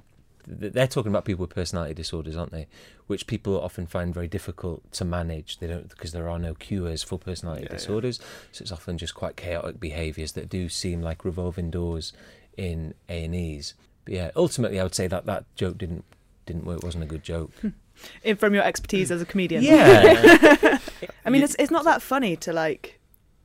[0.49, 2.67] They're talking about people with personality disorders, aren't they?
[3.07, 5.57] Which people often find very difficult to manage.
[5.57, 8.19] They don't because there are no cures for personality disorders,
[8.53, 12.13] so it's often just quite chaotic behaviours that do seem like revolving doors
[12.57, 13.73] in A and E's.
[14.03, 16.03] But yeah, ultimately, I would say that that joke didn't
[16.45, 16.83] didn't work.
[16.83, 17.51] wasn't a good joke.
[17.61, 17.69] Hmm.
[18.23, 19.63] In, from your expertise as a comedian.
[19.63, 20.79] Yeah,
[21.25, 22.99] I mean, it's it's not that funny to like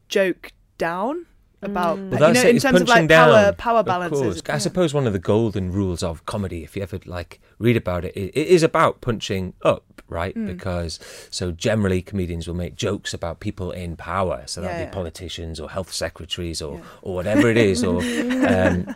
[0.08, 1.26] joke down
[1.62, 2.12] about Mm.
[2.12, 4.20] you know it, in terms of punching like power down, power Of balances.
[4.20, 4.42] course.
[4.48, 8.04] I suppose one of the golden rules of comedy, if you ever like read about
[8.04, 10.34] it, it, it is about punching up, right?
[10.36, 10.46] Mm.
[10.46, 10.98] Because
[11.30, 14.94] so generally comedians will make jokes about people in power, so that'll Yeah, be yeah.
[14.94, 16.84] politicians or health secretaries or Yeah.
[17.02, 18.02] or whatever it is, or.
[18.42, 18.94] Um,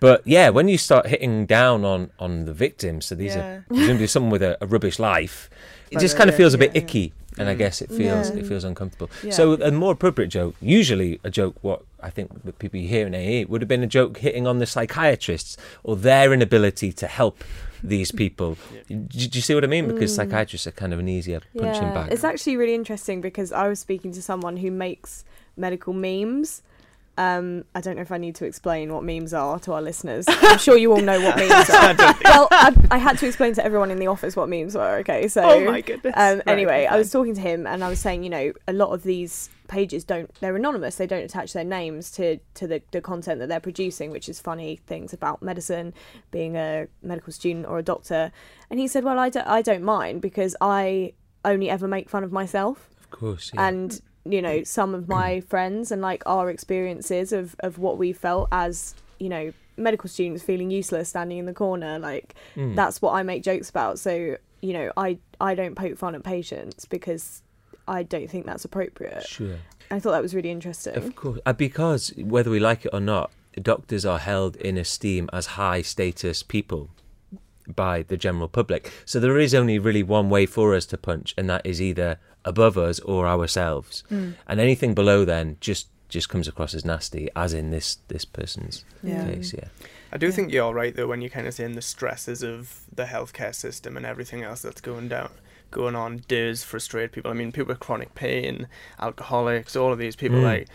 [0.00, 3.46] but yeah, when you start hitting down on on the victims, so these Yeah.
[3.46, 5.50] are presumably someone with a, a rubbish life,
[5.90, 6.84] it Right, just kind of yeah, feels a bit yeah, yeah.
[6.86, 7.12] icky.
[7.38, 7.58] And I Mm.
[7.58, 8.36] guess it feels Yeah.
[8.40, 9.10] it feels uncomfortable.
[9.22, 9.32] Yeah.
[9.32, 13.06] So a more appropriate joke, usually a joke, what I think that people you hear
[13.06, 17.06] in AE would have been a joke hitting on the psychiatrists or their inability to
[17.06, 17.44] help
[17.82, 18.56] these people.
[18.88, 18.96] Yeah.
[19.08, 19.86] Do, do you see what I mean?
[19.88, 20.16] Because Mm.
[20.16, 21.94] psychiatrists are kind of an easier punching yeah.
[21.94, 22.12] bag.
[22.12, 25.24] It's actually really interesting because I was speaking to someone who makes
[25.56, 26.62] medical memes.
[27.18, 30.26] Um, I don't know if I need to explain what memes are to our listeners.
[30.28, 31.94] I'm sure you all know what memes are.
[32.24, 34.98] well, I, I had to explain to everyone in the office what memes were.
[34.98, 36.14] Okay, so oh my goodness.
[36.16, 38.52] um, Right, anyway, okay, I was talking to him and I was saying, you know,
[38.68, 40.96] a lot of these pages don't they're anonymous.
[40.96, 44.40] They don't attach their names to to the, the content that they're producing, which is
[44.40, 45.94] funny things about medicine,
[46.30, 48.30] being a medical student or a doctor.
[48.70, 52.24] And he said, well, I don't I don't mind because I only ever make fun
[52.24, 53.52] of myself of course.
[53.54, 53.68] Yeah.
[53.68, 54.00] and
[54.32, 58.48] you know some of my friends and like our experiences of of what we felt
[58.52, 62.74] as you know medical students feeling useless standing in the corner like Mm.
[62.74, 63.98] that's what I make jokes about.
[63.98, 67.42] So you know, I I don't poke fun at patients because
[67.86, 69.26] I don't think that's appropriate.
[69.26, 69.58] sure.
[69.90, 70.96] I thought that was really interesting.
[70.96, 73.30] Of course, uh, because whether we like it or not,
[73.62, 76.88] doctors are held in esteem as high status people
[77.74, 78.90] by the general public.
[79.04, 82.18] So there is only really one way for us to punch, and that is either
[82.46, 84.04] above us or ourselves.
[84.10, 84.34] Mm.
[84.48, 88.84] And anything below then just just comes across as nasty, as in this this person's
[89.02, 89.24] Yeah.
[89.26, 89.52] case.
[89.52, 89.68] Yeah,
[90.12, 90.32] I do Yeah.
[90.32, 93.96] think you're right though when you're kind of saying the stresses of the healthcare system
[93.96, 95.30] and everything else that's going down,
[95.72, 97.30] going on does frustrate people.
[97.30, 98.68] I mean, people with chronic pain,
[99.00, 100.44] alcoholics, all of these people Mm.
[100.44, 100.68] like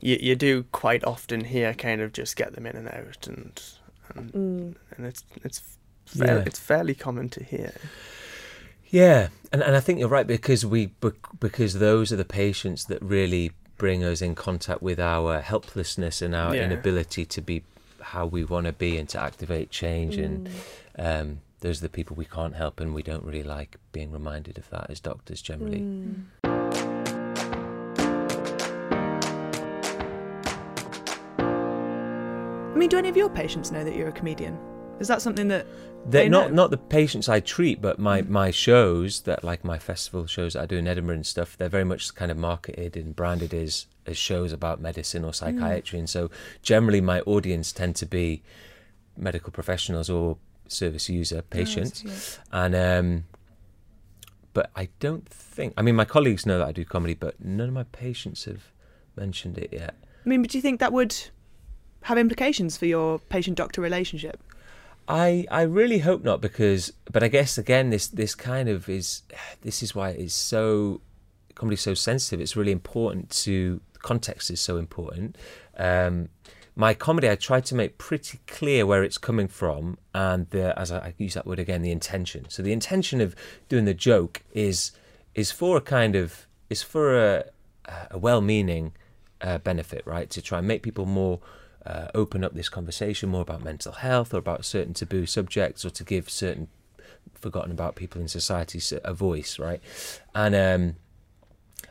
[0.00, 3.60] you you do quite often hear kind of just get them in and out and
[4.14, 4.74] and, Mm.
[4.96, 5.60] and it's it's
[6.06, 6.44] fair, Yeah.
[6.46, 7.72] it's fairly common to hear.
[8.90, 10.86] Yeah, and and I think you're right because we
[11.40, 16.34] because those are the patients that really bring us in contact with our helplessness and
[16.34, 16.64] our Yeah.
[16.64, 17.62] inability to be
[18.00, 20.48] how we want to be and to activate change and
[20.98, 21.20] Mm.
[21.20, 24.58] um, those are the people we can't help and we don't really like being reminded
[24.58, 26.24] of that as doctors generally Mm.
[32.74, 34.56] I mean, do any of your patients know that you're a comedian?
[35.00, 35.66] Is that something that
[36.06, 36.62] They're not know.
[36.62, 40.62] not the patients I treat but my, my shows that like my festival shows that
[40.62, 43.86] I do in Edinburgh and stuff they're very much kind of marketed and branded as
[44.06, 45.98] as shows about medicine or psychiatry.
[45.98, 46.30] And so
[46.62, 48.42] generally my audience tend to be
[49.16, 52.04] medical professionals or service user patients.
[52.52, 53.24] Oh, and um
[54.54, 57.68] but I don't think I mean my colleagues know that I do comedy but none
[57.68, 58.72] of my patients have
[59.16, 59.94] mentioned it yet.
[60.24, 61.14] I mean, but do you think that would
[62.02, 64.42] have implications for your patient-doctor relationship?
[65.08, 69.22] I I really hope not because but I guess again this this kind of is
[69.62, 71.00] this is why it is so
[71.54, 72.40] comedy's so sensitive.
[72.40, 75.36] It's really important to context is so important.
[75.76, 76.28] Um,
[76.76, 80.92] my comedy, I try to make pretty clear where it's coming from, and the, as
[80.92, 82.46] I, I use that word again, the intention.
[82.48, 83.34] So the intention of
[83.68, 84.92] doing the joke is
[85.34, 87.44] is for a kind of is for a,
[88.10, 88.92] a well-meaning
[89.40, 90.30] uh, benefit, right?
[90.30, 91.40] To try and make people more
[91.86, 95.90] uh, open up this conversation more about mental health or about certain taboo subjects, or
[95.90, 96.68] to give certain
[97.34, 99.80] forgotten about people in society a voice, right?
[100.34, 100.96] And um,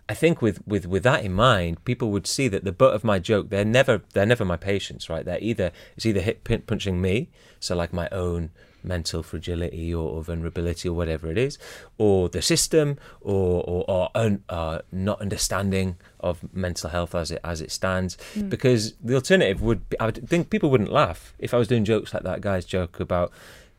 [0.10, 3.04] I think with, with, with that in mind, people would see that the butt of
[3.04, 5.26] my joke they're never they're never my patients, right?
[5.26, 8.52] They're either it's either hit punching me, so like my own
[8.88, 11.58] mental fragility or, or vulnerability or whatever it is,
[11.98, 17.42] or the system, or or, or un, uh, not understanding of mental health as it
[17.44, 18.18] as it stands.
[18.36, 18.50] Mm.
[18.50, 21.86] Because the alternative would be, I would think people wouldn't laugh if I was doing
[21.86, 23.32] jokes like that guy's joke about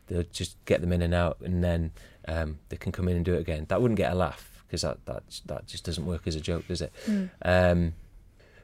[0.07, 1.91] they'll just get them in and out and then
[2.27, 3.65] um, they can come in and do it again.
[3.69, 6.67] That wouldn't get a laugh because that that that just doesn't work as a joke,
[6.67, 6.93] does it?
[7.07, 7.29] Mm.
[7.43, 7.93] Um,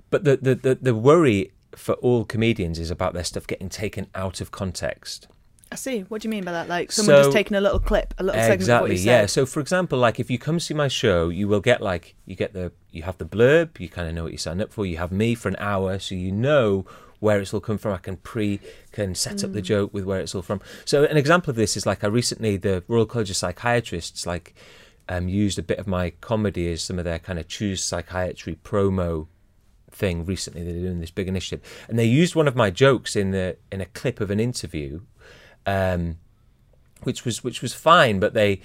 [0.10, 4.08] but the, the the the worry for all comedians is about their stuff getting taken
[4.14, 5.28] out of context.
[5.72, 6.02] I see.
[6.02, 6.70] What do you mean by that?
[6.70, 9.06] Like someone so, just taking a little clip, a little segment exactly, of what you
[9.06, 9.26] yeah.
[9.26, 12.36] So for example, like if you come see my show, you will get like you
[12.36, 14.86] get the you have the blurb, you kind of know what you signed up for.
[14.86, 16.86] You have me for an hour, so you know
[17.20, 17.94] where it's all come from.
[17.94, 18.60] I can pre
[18.92, 19.66] can set up the mm.
[19.66, 20.62] joke with where it's all from.
[20.86, 24.54] So an example of this is like I recently the Royal College of Psychiatrists like
[25.10, 28.58] um, used a bit of my comedy as some of their kind of choose psychiatry
[28.64, 29.28] promo
[29.92, 30.64] thing recently.
[30.64, 33.82] They're doing this big initiative, and they used one of my jokes in the in
[33.82, 35.02] a clip of an interview,
[35.66, 36.18] um,
[37.04, 38.62] which was which was fine, but they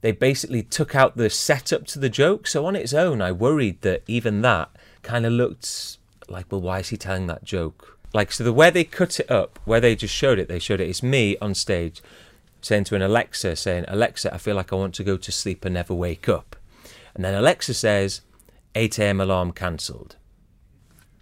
[0.00, 2.46] they basically took out the setup to the joke.
[2.46, 4.70] So on its own, I worried that even that
[5.02, 7.98] kind of looked like, well, why is he telling that joke?
[8.12, 10.80] Like, so the where they cut it up, where they just showed it, they showed
[10.80, 10.88] it.
[10.88, 12.02] It's me on stage
[12.60, 15.64] saying to an Alexa, saying, Alexa, I feel like I want to go to sleep
[15.64, 16.56] and never wake up.
[17.14, 18.22] And then Alexa says,
[18.74, 19.20] 8 a.m.
[19.20, 20.16] alarm cancelled.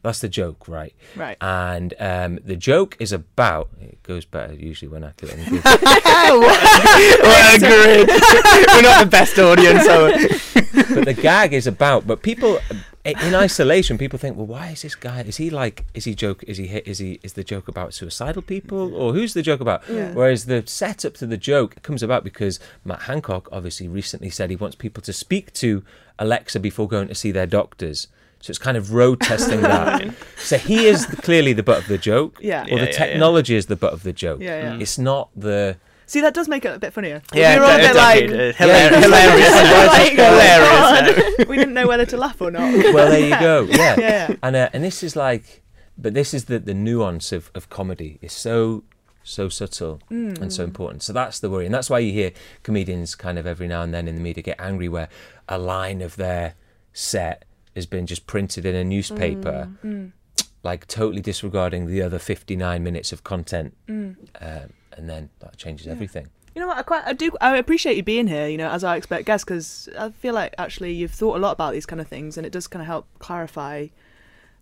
[0.03, 0.95] That's the joke, right?
[1.15, 1.37] Right.
[1.41, 3.71] And um, the joke is about.
[3.81, 5.38] It goes better usually when I do it.
[5.65, 8.09] what a grid!
[8.09, 9.85] We're not the best audience.
[9.85, 10.11] So.
[10.95, 12.07] but the gag is about.
[12.07, 12.59] But people
[13.05, 15.23] in isolation, people think, well, why is this guy?
[15.23, 15.85] Is he like?
[15.93, 16.45] Is he joke?
[16.45, 16.87] Is he hit?
[16.87, 17.19] Is he?
[17.23, 19.83] Is the joke about suicidal people, or who's the joke about?
[19.88, 20.12] Yeah.
[20.12, 24.57] Whereas the setup to the joke comes about because Matt Hancock obviously recently said he
[24.57, 25.83] wants people to speak to
[26.19, 28.07] Alexa before going to see their doctors.
[28.42, 30.12] So it's kind of road testing that.
[30.37, 32.38] so he is clearly the butt of the joke.
[32.40, 32.64] Yeah.
[32.64, 33.59] Or yeah, the technology yeah.
[33.59, 34.40] is the butt of the joke.
[34.40, 34.81] Yeah, yeah.
[34.81, 35.76] It's not the.
[36.07, 37.22] See, that does make it a bit funnier.
[37.33, 38.57] Yeah, we are all a bit like hilarious.
[39.05, 40.09] hilarious.
[40.11, 41.48] hilarious.
[41.48, 42.62] we didn't know whether to laugh or not.
[42.92, 43.62] Well, there you go.
[43.70, 43.94] Yeah.
[43.98, 44.37] yeah.
[44.42, 45.62] And uh, and this is like,
[45.96, 48.18] but this is the the nuance of of comedy.
[48.22, 48.83] It's so
[49.22, 50.37] so subtle mm.
[50.40, 51.05] and so important.
[51.05, 52.33] So that's the worry, and that's why you hear
[52.64, 55.09] comedians kind of every now and then in the media get angry where
[55.48, 56.57] a line of their
[56.92, 60.12] set has been just printed in a newspaper, mm, mm.
[60.62, 63.76] like totally disregarding the other 59 minutes of content.
[63.88, 64.16] Mm.
[64.40, 65.92] Um, and then that changes yeah.
[65.92, 66.28] everything.
[66.54, 66.76] You know what?
[66.76, 68.46] I quite, I do, I appreciate you being here.
[68.46, 71.52] You know, as I expect guests, because I feel like actually you've thought a lot
[71.52, 73.88] about these kind of things, and it does kind of help clarify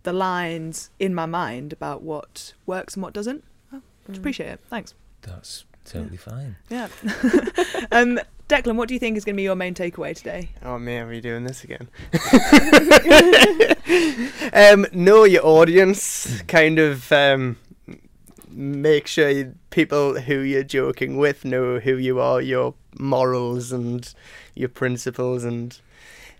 [0.03, 3.43] the lines in my mind about what works and what doesn't.
[3.73, 3.77] I
[4.09, 4.17] mm.
[4.17, 4.59] appreciate it.
[4.69, 4.93] Thanks.
[5.21, 6.17] That's totally
[6.69, 6.87] yeah.
[6.87, 6.89] fine.
[7.03, 7.87] Yeah.
[7.91, 8.19] um,
[8.51, 10.49] Declan, what do you think is going to be your main takeaway today?
[10.61, 11.87] Oh man, are we doing this again?
[14.53, 16.41] um, know your audience.
[16.49, 17.55] Kind of um,
[18.49, 24.13] make sure people who you're joking with know who you are, your morals and
[24.53, 25.79] your principles, and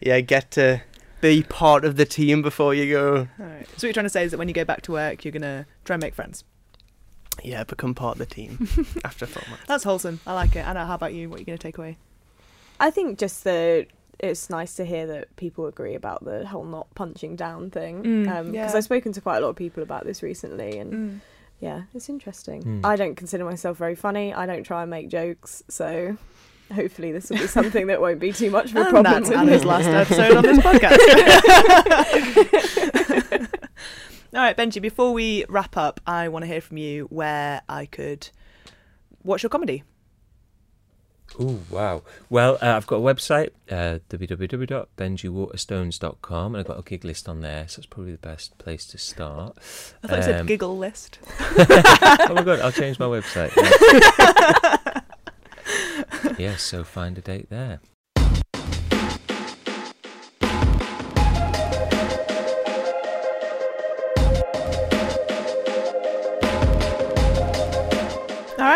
[0.02, 0.82] yeah, get to
[1.22, 3.30] be part of the team before you go.
[3.40, 3.66] All right.
[3.70, 5.32] So what you're trying to say is that when you go back to work, you're
[5.32, 6.44] going to try and make friends.
[7.44, 8.68] Yeah, become part of the team
[9.06, 9.66] after four months.
[9.68, 10.20] That's wholesome.
[10.28, 10.66] I like it.
[10.66, 11.30] Anna, how about you?
[11.30, 11.98] What are you going to take away?
[12.80, 13.88] I think just that
[14.22, 18.02] it's nice to hear that people agree about the whole not punching down thing.
[18.02, 18.72] Because mm, um, yeah.
[18.74, 21.20] I've spoken to quite a lot of people about this recently, and mm.
[21.60, 22.64] yeah, it's interesting.
[22.64, 22.86] Mm.
[22.86, 24.34] I don't consider myself very funny.
[24.34, 26.18] I don't try and make jokes, so
[26.74, 29.04] hopefully this will be something that won't be too much of a problem.
[29.04, 30.98] That's Anna's last episode on this podcast.
[34.34, 37.86] All right, Benji, before we wrap up, I want to hear from you where I
[37.86, 38.30] could
[39.24, 39.84] watch your comedy.
[41.38, 42.04] Oh, wow.
[42.30, 47.42] Well, uh, I've got a website, uh, www.benjiwaterstones.com, and I've got a gig list on
[47.42, 49.58] there, so it's probably the best place to start.
[50.02, 51.20] I thought um, you said giggle list.
[51.40, 53.54] oh my god, I'll change my website.
[56.24, 57.82] yes, yeah, so find a date there.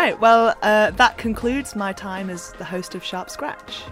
[0.06, 0.20] Right.
[0.20, 3.82] Well, uh, that concludes my time as the host of Sharp Scratch.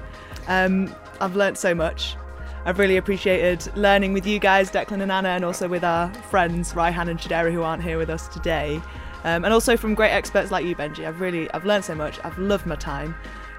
[0.46, 2.16] Um, I've learnt so much.
[2.64, 6.72] I've really appreciated learning with you guys, Declan and Anna, and also with our friends
[6.72, 8.80] Raihan and Shadera who aren't here with us today.
[9.24, 11.06] Um, and also from great experts like you, Benji.
[11.06, 12.20] I've really I've learned so much.
[12.22, 13.14] I've loved my time.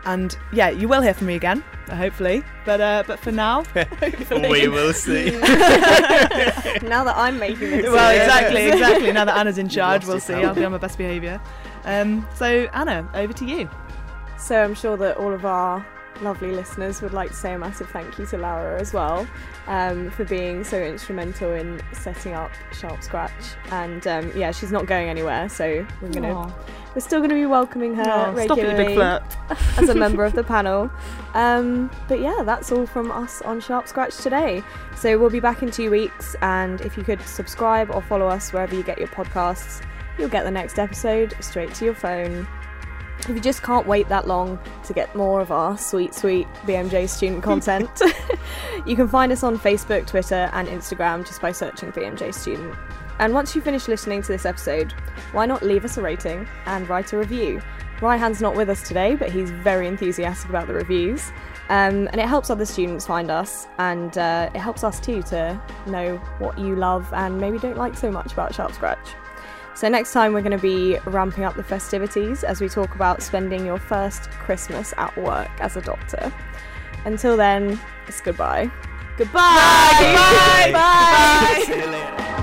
[0.06, 2.44] And yeah, you will hear from me again, hopefully.
[2.64, 3.64] But uh, but for now,
[4.32, 5.32] we will see.
[5.32, 7.94] now that I'm making the decision.
[7.94, 9.12] well, exactly, exactly.
[9.12, 10.36] Now that Anna's in charge, we'll see.
[10.36, 11.42] I'll be on my best behaviour.
[11.86, 13.70] Um, so Anna, over to you.
[14.38, 15.86] So I'm sure that all of our
[16.22, 19.28] lovely listeners would like to say a massive thank you to Laura as well
[19.68, 23.32] um, for being so instrumental in setting up Sharp Scratch.
[23.72, 26.54] And um, yeah, she's not going anywhere, so we're gonna
[26.94, 28.98] we're still gonna be welcoming her stop it, regularly big
[29.78, 30.90] as a member of the panel.
[31.34, 34.64] Um, but yeah, that's all from us on Sharp Scratch today.
[34.96, 38.54] So we'll be back in two weeks, and if you could subscribe or follow us
[38.54, 39.82] wherever you get your podcasts,
[40.18, 42.48] you'll get the next episode straight to your phone.
[43.22, 47.10] If you just can't wait that long to get more of our sweet, sweet BMJ
[47.10, 47.90] student content,
[48.86, 52.76] you can find us on Facebook, Twitter, and Instagram just by searching BMJ Student.
[53.20, 54.92] And once you finish listening to this episode,
[55.32, 57.62] why not leave us a rating and write a review?
[58.02, 61.32] Raihan's not with us today, but he's very enthusiastic about the reviews.
[61.70, 65.60] Um, and it helps other students find us, and uh, it helps us too to
[65.88, 69.16] know what you love and maybe don't like so much about Sharp Scratch.
[69.76, 73.22] So, next time we're going to be ramping up the festivities as we talk about
[73.22, 76.32] spending your first Christmas at work as a doctor.
[77.04, 78.72] Until then, it's goodbye.
[79.18, 79.34] Goodbye!
[79.34, 80.72] Bye.
[80.72, 81.64] Bye!
[81.66, 82.42] See you later.